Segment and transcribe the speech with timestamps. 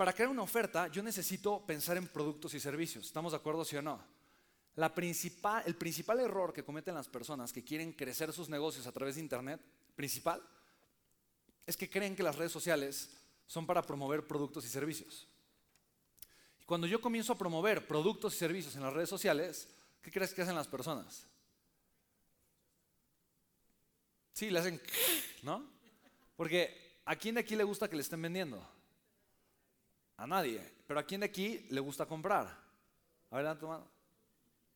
[0.00, 3.04] para crear una oferta, yo necesito pensar en productos y servicios.
[3.04, 4.02] ¿Estamos de acuerdo, sí o no?
[4.74, 9.20] El principal error que cometen las personas que quieren crecer sus negocios a través de
[9.20, 9.60] Internet,
[9.94, 10.42] principal,
[11.66, 13.10] es que creen que las redes sociales
[13.46, 15.28] son para promover productos y servicios.
[16.62, 19.68] Y cuando yo comienzo a promover productos y servicios en las redes sociales,
[20.00, 21.26] ¿qué crees que hacen las personas?
[24.32, 24.80] Sí, le hacen,
[25.42, 25.62] ¿no?
[26.38, 28.79] Porque ¿a quién de aquí le gusta que le estén vendiendo?
[30.20, 30.60] A nadie.
[30.86, 32.46] Pero ¿a quién de aquí le gusta comprar?
[33.30, 33.86] A ver, tu mano.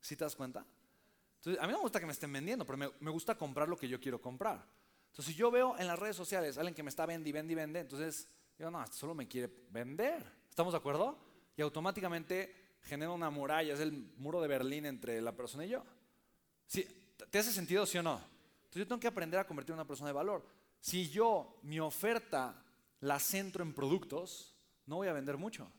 [0.01, 0.61] ¿Sí te das cuenta?
[0.61, 3.87] A mí no me gusta que me estén vendiendo, pero me, gusta comprar lo que
[3.87, 4.65] yo quiero comprar.
[5.11, 7.55] Entonces, si yo veo en las redes sociales a alguien que me está vendiendo y
[7.55, 10.25] vende entonces digo, no, solo me quiere vender.
[10.49, 11.15] ¿Estamos de acuerdo?
[11.55, 15.83] Y automáticamente genera una muralla, es el muro de Berlín entre la persona y yo.
[16.65, 16.83] ¿Sí?
[17.29, 18.15] ¿Te hace sentido, sí o no?
[18.15, 20.43] Entonces, yo tengo que aprender a convertir en una persona de valor.
[20.79, 22.63] Si yo, mi oferta,
[23.01, 24.54] la centro en productos,
[24.85, 25.71] no voy a vender mucho.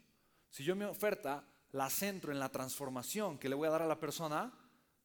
[0.50, 3.86] Si yo mi oferta la centro en la transformación que le voy a dar a
[3.86, 4.52] la persona,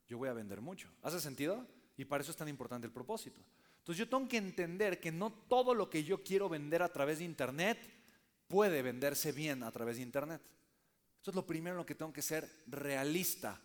[0.07, 0.89] yo voy a vender mucho.
[1.01, 1.67] ¿Hace sentido?
[1.97, 3.41] Y para eso es tan importante el propósito.
[3.79, 7.19] Entonces yo tengo que entender que no todo lo que yo quiero vender a través
[7.19, 7.79] de Internet
[8.47, 10.41] puede venderse bien a través de Internet.
[11.17, 13.59] Esto es lo primero en lo que tengo que ser realista.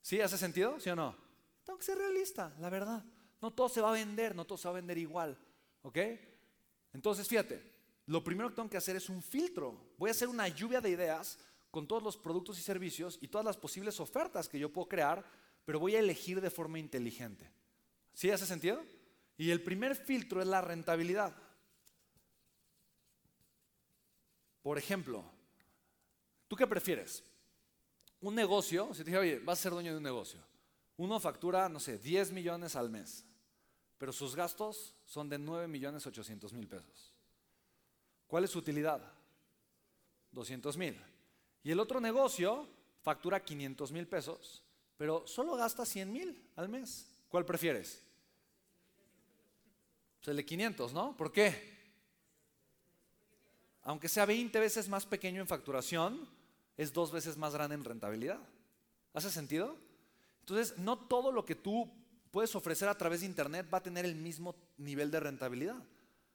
[0.00, 0.20] ¿Sí?
[0.20, 0.78] ¿Hace sentido?
[0.80, 1.16] ¿Sí o no?
[1.64, 3.04] Tengo que ser realista, la verdad.
[3.40, 5.38] No todo se va a vender, no todo se va a vender igual.
[5.82, 5.98] ¿Ok?
[6.92, 7.77] Entonces, fíjate,
[8.08, 9.92] lo primero que tengo que hacer es un filtro.
[9.98, 11.38] Voy a hacer una lluvia de ideas
[11.70, 15.22] con todos los productos y servicios y todas las posibles ofertas que yo puedo crear,
[15.66, 17.50] pero voy a elegir de forma inteligente.
[18.14, 18.82] ¿Sí hace sentido?
[19.36, 21.36] Y el primer filtro es la rentabilidad.
[24.62, 25.22] Por ejemplo,
[26.48, 27.22] ¿tú qué prefieres?
[28.22, 30.40] Un negocio, si te dije, oye, vas a ser dueño de un negocio.
[30.96, 33.26] Uno factura, no sé, 10 millones al mes,
[33.98, 37.17] pero sus gastos son de 9 millones 800 mil pesos.
[38.28, 39.00] ¿Cuál es su utilidad?
[40.30, 40.96] 200 mil.
[41.64, 42.68] Y el otro negocio
[43.02, 44.62] factura 500 mil pesos,
[44.96, 47.08] pero solo gasta 100 mil al mes.
[47.28, 48.02] ¿Cuál prefieres?
[50.20, 51.16] Pues el de 500, ¿no?
[51.16, 51.76] ¿Por qué?
[53.82, 56.28] Aunque sea 20 veces más pequeño en facturación,
[56.76, 58.40] es dos veces más grande en rentabilidad.
[59.14, 59.76] ¿Hace sentido?
[60.40, 61.90] Entonces, no todo lo que tú
[62.30, 65.82] puedes ofrecer a través de Internet va a tener el mismo nivel de rentabilidad.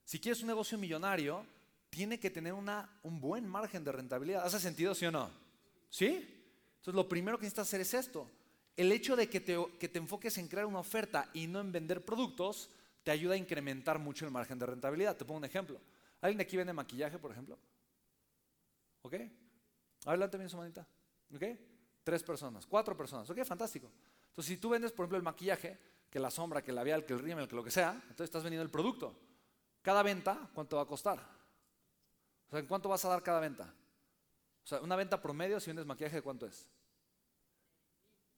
[0.03, 1.46] Si quieres un negocio millonario,
[1.93, 4.43] tiene que tener una, un buen margen de rentabilidad.
[4.43, 5.29] ¿Hace sentido, sí o no?
[5.91, 6.07] ¿Sí?
[6.77, 8.27] Entonces lo primero que necesitas hacer es esto.
[8.75, 11.71] El hecho de que te, que te enfoques en crear una oferta y no en
[11.71, 12.71] vender productos
[13.03, 15.15] te ayuda a incrementar mucho el margen de rentabilidad.
[15.15, 15.79] Te pongo un ejemplo.
[16.19, 17.59] ¿Alguien de aquí vende maquillaje, por ejemplo?
[19.03, 19.13] ¿Ok?
[20.05, 20.87] Adelante bien su manita.
[21.31, 21.43] ¿Ok?
[22.03, 23.29] Tres personas, cuatro personas.
[23.29, 23.43] ¿Ok?
[23.43, 23.91] Fantástico.
[24.29, 25.77] Entonces, si tú vendes, por ejemplo, el maquillaje,
[26.09, 28.41] que la sombra, que el labial, que el rímel, que lo que sea, entonces estás
[28.41, 29.15] vendiendo el producto.
[29.83, 31.42] Cada venta, ¿cuánto va a costar?
[32.53, 33.74] Sea, ¿en cuánto vas a dar cada venta?
[34.64, 36.68] O sea, una venta promedio si vendes maquillaje, ¿de cuánto es?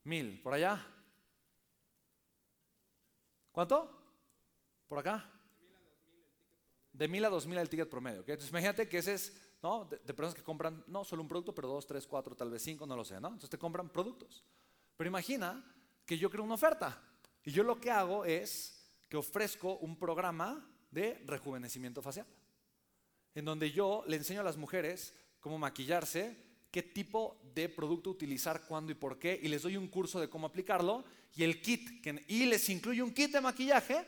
[0.05, 0.41] Mil.
[0.41, 0.85] ¿Por allá?
[3.51, 3.91] ¿Cuánto?
[4.87, 5.29] ¿Por acá?
[6.93, 8.19] De mil a dos mil el ticket promedio.
[8.21, 9.83] Entonces imagínate que ese es, ¿no?
[9.83, 12.85] De, personas que compran, no solo un producto, pero dos, tres, cuatro, tal vez cinco,
[12.85, 13.27] no lo sé, ¿no?
[13.27, 14.45] Entonces te compran productos.
[14.95, 15.61] Pero imagina
[16.05, 17.01] que yo creo una oferta.
[17.43, 22.25] Y yo lo que hago es que ofrezco un programa de rejuvenecimiento facial
[23.35, 26.35] en donde yo le enseño a las mujeres cómo maquillarse,
[26.71, 30.29] qué tipo de producto utilizar, cuándo y por qué, y les doy un curso de
[30.29, 34.05] cómo aplicarlo, y el kit, y les incluye un kit de maquillaje,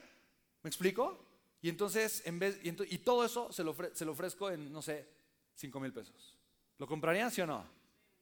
[0.63, 1.25] ¿me explico?
[1.61, 5.07] Y entonces, en vez, y, todo eso se lo, se lo, ofrezco en, no sé,
[5.55, 6.37] 5 mil pesos.
[6.77, 7.65] ¿Lo comprarían, sí o no?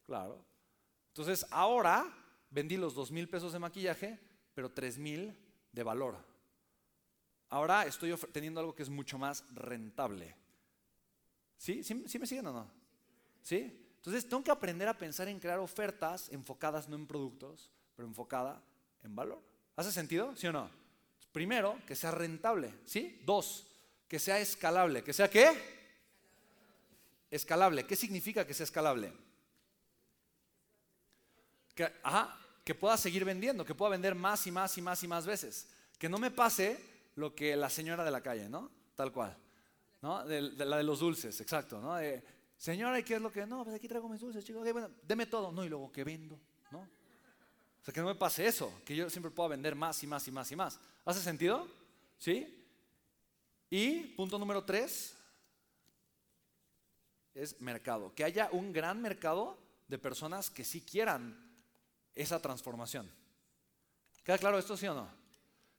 [0.06, 0.44] Claro.
[1.10, 2.06] Entonces, ahora
[2.50, 4.20] vendí los 2 mil pesos de maquillaje,
[4.54, 5.38] pero 3 mil
[5.72, 6.18] de valor.
[7.50, 10.36] Ahora estoy teniendo algo que es mucho más rentable.
[11.58, 11.84] ¿Sí?
[11.84, 12.72] ¿Sí, me siguen o no?
[13.42, 13.90] ¿Sí?
[13.98, 18.62] Entonces tengo que aprender a pensar en crear ofertas enfocadas no en productos, pero enfocada
[19.04, 19.42] en valor.
[19.76, 20.36] ¿Hace sentido?
[20.36, 20.70] ¿Sí o no?
[21.32, 22.74] Primero, que sea rentable.
[22.86, 23.22] ¿Sí?
[23.26, 23.68] Dos,
[24.08, 25.04] que sea escalable.
[25.04, 25.52] ¿Que sea qué?
[27.32, 27.86] Escalable.
[27.86, 29.12] ¿Qué significa que sea escalable?
[31.74, 35.08] Que, ajá, que pueda seguir vendiendo, que pueda vender más y más y más y
[35.08, 35.68] más veces.
[35.98, 36.80] Que no me pase
[37.16, 38.72] lo que la señora de la calle, ¿no?
[38.96, 39.38] Tal cual.
[40.02, 40.26] ¿No?
[40.26, 41.96] De, la de los dulces, exacto, ¿no?
[41.96, 42.24] De,
[42.58, 43.46] señora, ¿y qué es lo que?
[43.46, 46.40] No, pues aquí traigo mis dulces, chicos, bueno, deme todo, no, y luego que vendo,
[46.72, 46.80] ¿no?
[46.80, 50.28] O sea, que no me pase eso, que yo siempre pueda vender más y más
[50.28, 50.80] y más y más.
[51.06, 51.68] ¿Hace sentido?
[52.18, 52.66] ¿Sí?
[53.70, 55.16] Y punto número tres
[57.36, 58.14] es mercado.
[58.16, 59.58] Que haya un gran mercado
[59.88, 61.38] de personas que sí quieran
[62.16, 63.12] esa transformación.
[64.24, 65.25] ¿Queda claro esto, sí o no?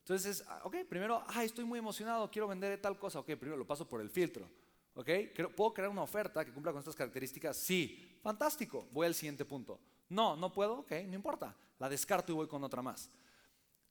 [0.07, 3.19] Entonces, ah, ok, primero, ay, estoy muy emocionado, quiero vender tal cosa.
[3.19, 4.49] Ok, primero lo paso por el filtro.
[4.95, 5.09] ¿Ok?
[5.53, 7.57] ¿Puedo crear una oferta que cumpla con estas características?
[7.57, 8.17] Sí.
[8.23, 8.87] Fantástico.
[8.93, 9.81] Voy al siguiente punto.
[10.07, 10.75] No, no puedo.
[10.79, 11.53] Ok, no importa.
[11.77, 13.09] La descarto y voy con otra más.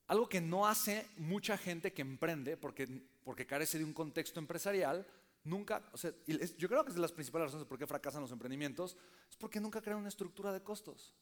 [0.06, 2.88] Algo que no hace mucha gente que emprende, porque,
[3.22, 5.06] porque carece de un contexto empresarial,
[5.44, 8.32] nunca, o sea, yo creo que es de las principales razones por qué fracasan los
[8.32, 8.96] emprendimientos,
[9.28, 11.12] es porque nunca crean una estructura de costos.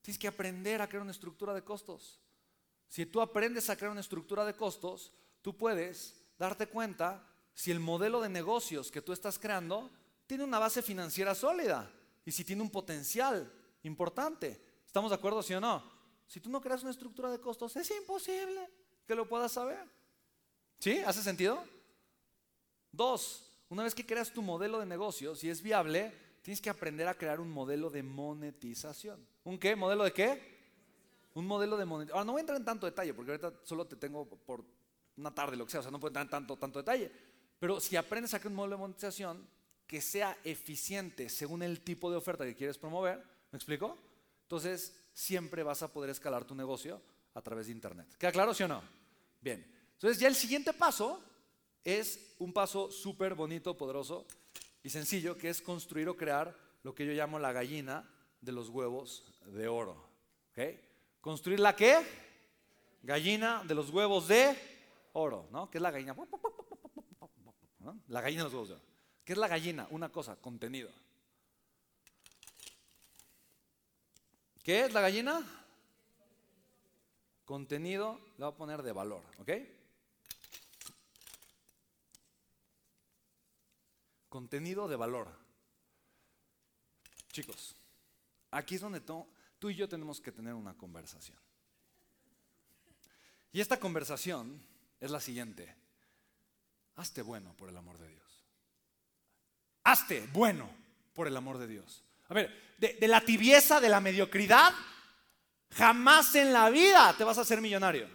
[0.00, 2.20] Tienes que aprender a crear una estructura de costos.
[2.92, 7.80] Si tú aprendes a crear una estructura de costos, tú puedes darte cuenta si el
[7.80, 9.90] modelo de negocios que tú estás creando
[10.26, 11.90] tiene una base financiera sólida
[12.22, 13.50] y si tiene un potencial
[13.84, 14.60] importante.
[14.84, 15.82] ¿Estamos de acuerdo, sí o no?
[16.26, 18.68] Si tú no creas una estructura de costos, es imposible
[19.06, 19.88] que lo puedas saber.
[20.78, 20.98] ¿Sí?
[20.98, 21.64] ¿Hace sentido?
[22.90, 26.12] Dos, una vez que creas tu modelo de negocio, si es viable,
[26.42, 29.26] tienes que aprender a crear un modelo de monetización.
[29.44, 29.74] ¿Un qué?
[29.76, 30.51] ¿Modelo de qué?
[31.34, 32.18] Un modelo de monetización.
[32.18, 34.64] Ahora, no voy a entrar en tanto detalle, porque ahorita solo te tengo por
[35.16, 37.10] una tarde, lo que sea, o sea, no puedo entrar en tanto, tanto detalle.
[37.58, 39.46] Pero si aprendes a crear un modelo de monetización
[39.86, 43.98] que sea eficiente según el tipo de oferta que quieres promover, ¿me explico?
[44.42, 47.00] Entonces, siempre vas a poder escalar tu negocio
[47.34, 48.16] a través de Internet.
[48.18, 48.82] ¿Queda claro, sí o no?
[49.40, 49.64] Bien.
[49.94, 51.22] Entonces, ya el siguiente paso
[51.84, 54.26] es un paso súper bonito, poderoso
[54.82, 58.08] y sencillo, que es construir o crear lo que yo llamo la gallina
[58.40, 60.08] de los huevos de oro.
[60.50, 60.58] ¿Ok?
[61.22, 62.04] ¿Construir la qué?
[63.00, 64.58] Gallina de los huevos de
[65.12, 65.70] oro, ¿no?
[65.70, 66.16] ¿Qué es la gallina?
[68.08, 68.84] La gallina de los huevos de oro.
[69.24, 69.86] ¿Qué es la gallina?
[69.90, 70.90] Una cosa, contenido.
[74.64, 75.40] ¿Qué es la gallina?
[77.44, 79.50] Contenido, le voy a poner de valor, ¿ok?
[84.28, 85.28] Contenido de valor.
[87.30, 87.76] Chicos,
[88.50, 89.00] aquí es donde
[89.62, 91.38] tú y yo tenemos que tener una conversación.
[93.52, 94.60] Y esta conversación
[94.98, 95.72] es la siguiente.
[96.96, 98.44] Hazte bueno por el amor de Dios.
[99.84, 100.68] Hazte bueno
[101.14, 102.02] por el amor de Dios.
[102.28, 104.72] A ver, de, la tibieza, de la mediocridad,
[105.70, 108.08] jamás en la vida te vas a hacer millonario.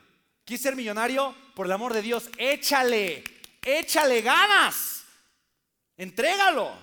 [0.43, 1.33] ¿Quieres ser millonario?
[1.55, 3.23] Por el amor de Dios, échale,
[3.63, 5.05] échale ganas.
[5.95, 6.73] Entrégalo,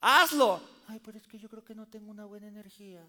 [0.00, 0.62] hazlo.
[0.86, 3.06] Ay, pero es que yo creo que no tengo una buena energía.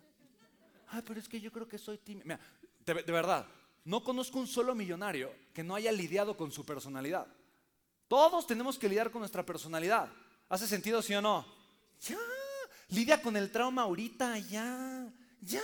[0.92, 2.26] Ay, pero es que yo creo que soy tímido.
[2.26, 2.40] Mira,
[2.86, 3.46] de verdad,
[3.86, 7.28] no conozco un solo millonario que no haya lidiado con su personalidad.
[8.08, 10.10] Todos tenemos que lidiar con nuestra personalidad.
[10.50, 11.46] ¿Hace sentido, sí o no?
[12.02, 12.20] Ya,
[12.90, 15.08] lidia con el trauma ahorita, ya,
[15.40, 15.64] ya,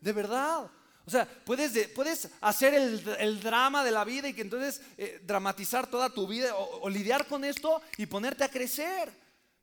[0.00, 0.68] de verdad.
[1.06, 5.86] O sea, puedes, puedes hacer el, drama de la vida y que entonces eh, dramatizar
[5.86, 9.10] toda tu vida o, lidiar con esto y ponerte a crecer.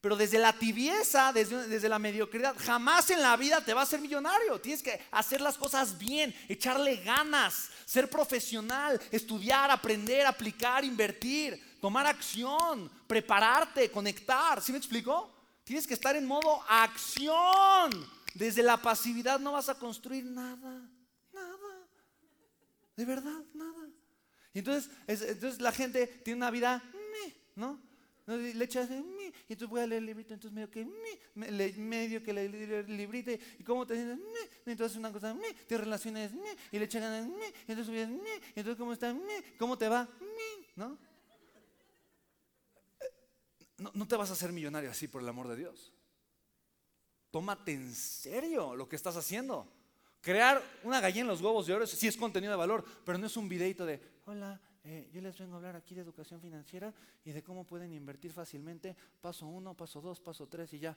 [0.05, 3.89] Pero desde la tibieza, desde, desde, la mediocridad, jamás en la vida te vas a
[3.89, 4.61] ser millonario.
[4.61, 12.05] Tienes que hacer las cosas bien, echarle ganas, ser profesional, estudiar, aprender, aplicar, invertir tomar
[12.05, 14.61] acción, prepararte, conectar.
[14.61, 15.33] ¿Sí me explico?
[15.63, 18.07] Tienes que estar en modo acción.
[18.35, 20.87] Desde la pasividad no vas a construir nada,
[21.33, 21.87] nada.
[22.95, 23.89] De verdad, nada.
[24.53, 26.83] Y entonces, entonces la gente tiene una vida,
[27.55, 27.84] ¿no?
[28.27, 30.87] Le echas, y entonces voy a leer el librito, entonces medio que,
[31.77, 34.19] medio que leer el librito, y cómo te sientes,
[34.65, 35.35] entonces una cosa,
[35.67, 36.31] te relaciones,
[36.71, 37.29] y le echas ganas,
[37.67, 38.09] y entonces,
[38.55, 39.15] y entonces cómo está,
[39.59, 40.09] cómo te va,
[40.75, 40.97] ¿no?
[43.77, 45.93] no, te vas a hacer millonario así por el amor de Dios.
[47.31, 49.67] Tómate en serio lo que estás haciendo.
[50.21, 53.27] Crear una gallina en los huevos de oro sí es contenido de valor, pero no
[53.27, 56.93] es un videito de, hola, eh, yo les vengo a hablar aquí de educación financiera
[57.23, 58.95] y de cómo pueden invertir fácilmente.
[59.19, 60.95] Paso uno, paso dos, paso tres y ya.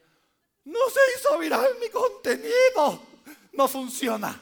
[0.64, 3.02] No se hizo viral mi contenido.
[3.54, 4.40] No funciona.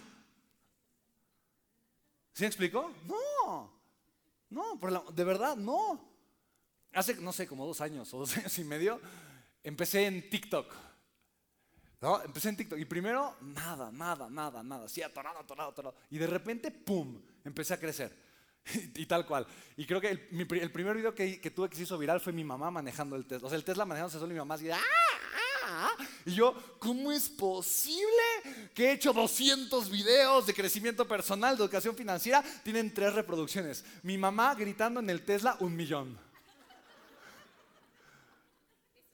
[2.32, 2.92] ¿Sí me explicó?
[3.06, 3.72] No.
[4.50, 4.78] No,
[5.12, 6.16] de verdad, no
[6.96, 9.00] hace, no sé, como dos años o dos años y medio,
[9.62, 10.74] empecé en TikTok.
[12.00, 12.22] ¿No?
[12.22, 15.96] Empecé en TikTok y primero nada, nada, nada, nada, sí, atorado, atorado, atorado.
[16.10, 18.25] Y de repente, ¡pum!, empecé a crecer.
[18.94, 19.46] y, tal cual.
[19.76, 22.70] Y creo que el, primer video que, tuve que se hizo viral fue mi mamá
[22.70, 23.46] manejando el Tesla.
[23.46, 24.80] O sea, el Tesla manejándose solo mi mamá así, ¡ah!
[25.64, 25.92] ¡ah!
[26.24, 28.06] Y yo, ¿cómo es posible
[28.74, 32.42] que he hecho 200 videos de crecimiento personal, de educación financiera?
[32.64, 33.84] Tienen tres reproducciones.
[34.02, 36.18] Mi mamá gritando en el Tesla, un millón.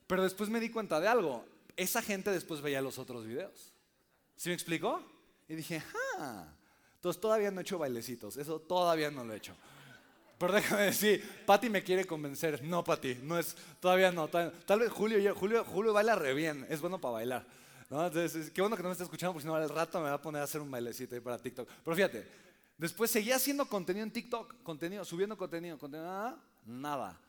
[0.07, 1.45] Pero después me di cuenta de algo.
[1.77, 3.73] Esa gente después veía los otros videos.
[4.37, 5.03] ¿Sí me explicó?
[5.49, 5.83] Y dije,
[6.19, 6.47] ah,
[7.03, 8.37] entonces todavía no he hecho bailecitos.
[8.37, 9.57] Eso todavía no lo he hecho.
[10.39, 12.63] Pero déjame decir, Pati me quiere convencer.
[12.63, 14.29] No, Pati, no es, todavía no.
[14.29, 17.45] tal vez Julio, Julio, Julio baila re bien, es bueno para bailar.
[17.91, 20.15] Entonces, qué bueno que no me esté escuchando, porque si no, al rato me va
[20.15, 21.69] a poner a hacer un bailecito ahí para TikTok.
[21.85, 22.25] Pero fíjate,
[22.79, 27.21] después seguía haciendo contenido en TikTok, contenido, subiendo contenido, contenido, nada.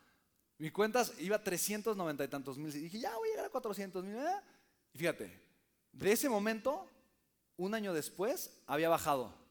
[0.60, 2.70] Mi cuentas iba a 390 y tantos mil.
[2.76, 4.18] Y dije, ya voy a llegar a 400 mil.
[4.18, 4.36] ¿eh?
[4.94, 5.42] Y fíjate,
[5.92, 6.88] de ese momento,
[7.58, 9.42] un año después, había bajado.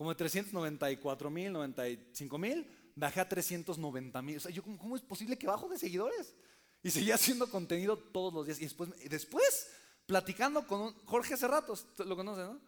[0.00, 2.66] Como de 394 mil, 95 mil,
[2.96, 4.38] bajé a 390 mil.
[4.38, 6.34] O sea, yo, ¿cómo, es posible que bajo de seguidores?
[6.82, 8.58] Y seguía haciendo contenido todos los días.
[8.60, 9.70] Y después, después
[10.06, 12.58] platicando con Jorge hace rato, lo conoce, ¿no?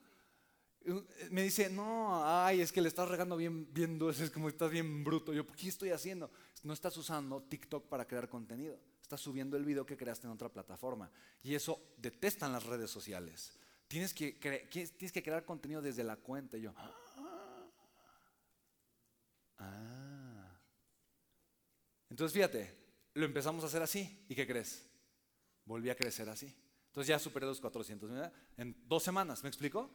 [1.30, 5.02] Me dice, no, ay, es que le estás regando bien, bien es como estás bien
[5.02, 5.32] bruto.
[5.32, 6.30] Yo, ¿qué estoy haciendo?
[6.62, 8.78] No estás usando TikTok para crear contenido.
[9.00, 11.10] Estás subiendo el video que creaste en otra plataforma.
[11.42, 13.54] Y eso detestan las redes sociales.
[13.88, 16.58] Tienes que, tienes que crear contenido desde la cuenta.
[16.58, 16.98] Y yo, ah.
[22.12, 22.70] Entonces fíjate,
[23.14, 24.26] lo empezamos a hacer así.
[24.28, 24.86] ¿Y qué crees?
[25.64, 26.54] Volví a crecer así.
[26.88, 29.42] Entonces ya superé los 400 en dos semanas.
[29.42, 29.90] ¿Me explico?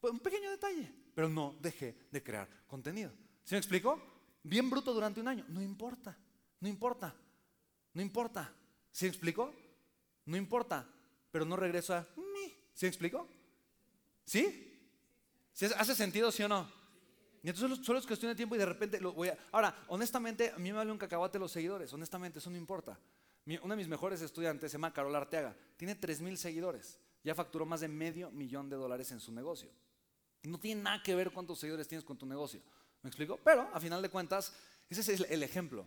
[0.00, 3.12] Un pequeño detalle, pero no dejé de crear contenido.
[3.44, 4.02] ¿Sí me explico?
[4.42, 5.44] Bien bruto durante un año.
[5.50, 6.18] No importa,
[6.58, 7.14] no importa,
[7.94, 8.52] no importa.
[8.90, 9.54] ¿Sí me explico?
[10.24, 10.84] No importa,
[11.30, 12.52] pero no regreso a mí.
[12.74, 13.28] ¿Sí me explico?
[14.24, 14.90] ¿Sí?
[15.78, 16.68] ¿Hace sentido, sí o no?
[17.42, 19.38] Y entonces solo es cuestión de tiempo y de repente lo voy a...
[19.50, 21.92] Ahora, honestamente, a mí me vale un cacahuate los seguidores.
[21.92, 22.98] Honestamente, eso no importa.
[23.62, 25.56] Una de mis mejores estudiantes se llama Carol Arteaga.
[25.76, 27.00] Tiene 3.000 seguidores.
[27.24, 29.70] Ya facturó más de medio millón de dólares en su negocio.
[30.44, 32.60] No tiene nada que ver cuántos seguidores tienes con tu negocio.
[33.02, 33.38] ¿Me explico?
[33.44, 34.54] Pero, a final de cuentas,
[34.88, 35.86] ese es el ejemplo.